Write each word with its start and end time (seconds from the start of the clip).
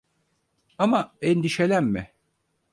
Ama 0.77 1.15
endişelenme. 1.21 2.13